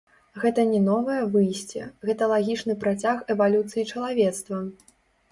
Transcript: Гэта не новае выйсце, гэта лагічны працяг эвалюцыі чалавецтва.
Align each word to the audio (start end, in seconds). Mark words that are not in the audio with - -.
Гэта 0.43 0.61
не 0.67 0.77
новае 0.85 1.17
выйсце, 1.33 1.83
гэта 2.09 2.29
лагічны 2.31 2.75
працяг 2.85 3.17
эвалюцыі 3.35 3.83
чалавецтва. 3.97 4.57